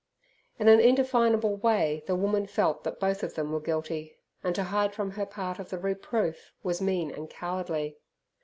In 0.57 0.67
an 0.67 0.79
indefinable 0.79 1.57
way 1.57 2.03
the 2.07 2.15
woman 2.15 2.47
felt 2.47 2.83
that 2.85 2.99
both 2.99 3.21
of 3.21 3.35
them 3.35 3.51
were 3.51 3.59
guilty, 3.59 4.17
and 4.43 4.55
to 4.55 4.63
hide 4.63 4.95
from 4.95 5.11
her 5.11 5.27
part 5.27 5.59
of 5.59 5.69
the 5.69 5.77
reproof 5.77 6.51
was 6.63 6.81
mean 6.81 7.11
and 7.11 7.29
cowardly. 7.29 7.97